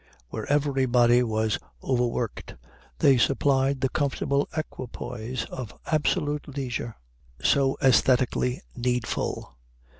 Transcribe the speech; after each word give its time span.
Where 0.29 0.47
everybody 0.51 1.21
was 1.21 1.59
overworked, 1.83 2.55
they 2.97 3.19
supplied 3.19 3.81
the 3.81 3.89
comfortable 3.89 4.49
equipoise 4.57 5.45
of 5.51 5.79
absolute 5.85 6.47
leisure, 6.47 6.95
so 7.39 7.77
æsthetically 7.83 8.61
needful. 8.75 9.55